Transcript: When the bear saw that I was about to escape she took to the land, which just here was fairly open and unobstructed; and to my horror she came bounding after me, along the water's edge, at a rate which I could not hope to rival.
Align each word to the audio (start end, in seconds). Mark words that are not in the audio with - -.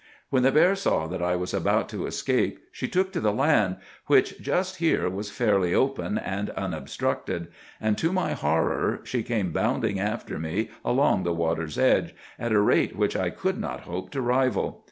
When 0.31 0.41
the 0.41 0.51
bear 0.51 0.75
saw 0.75 1.05
that 1.05 1.21
I 1.21 1.35
was 1.35 1.53
about 1.53 1.87
to 1.89 2.07
escape 2.07 2.57
she 2.71 2.87
took 2.87 3.13
to 3.13 3.19
the 3.19 3.31
land, 3.31 3.75
which 4.07 4.41
just 4.41 4.77
here 4.77 5.07
was 5.07 5.29
fairly 5.29 5.75
open 5.75 6.17
and 6.17 6.49
unobstructed; 6.49 7.49
and 7.79 7.95
to 7.99 8.11
my 8.11 8.33
horror 8.33 9.01
she 9.03 9.21
came 9.21 9.51
bounding 9.53 9.99
after 9.99 10.39
me, 10.39 10.71
along 10.83 11.21
the 11.21 11.35
water's 11.35 11.77
edge, 11.77 12.15
at 12.39 12.51
a 12.51 12.59
rate 12.59 12.95
which 12.95 13.15
I 13.15 13.29
could 13.29 13.59
not 13.59 13.81
hope 13.81 14.09
to 14.13 14.21
rival. 14.21 14.79